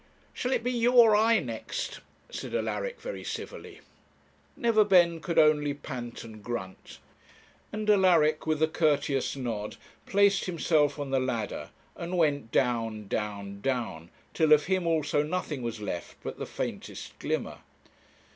'Shall 0.33 0.51
it 0.51 0.63
be 0.63 0.71
you 0.71 0.93
or 0.93 1.15
I 1.15 1.37
next?' 1.39 1.99
said 2.31 2.55
Alaric 2.55 2.99
very 2.99 3.23
civilly. 3.23 3.81
Neverbend 4.57 5.21
could 5.21 5.37
only 5.37 5.75
pant 5.75 6.23
and 6.23 6.43
grunt, 6.43 6.97
and 7.71 7.87
Alaric, 7.87 8.47
with 8.47 8.63
a 8.63 8.67
courteous 8.67 9.35
nod, 9.35 9.77
placed 10.07 10.45
himself 10.45 10.97
on 10.97 11.11
the 11.11 11.19
ladder, 11.19 11.69
and 11.95 12.17
went 12.17 12.51
down, 12.51 13.07
down, 13.09 13.61
down, 13.61 14.09
till 14.33 14.51
of 14.53 14.65
him 14.65 14.87
also 14.87 15.21
nothing 15.21 15.61
was 15.61 15.79
left 15.79 16.15
but 16.23 16.39
the 16.39 16.47
faintest 16.47 17.19
glimmer. 17.19 17.59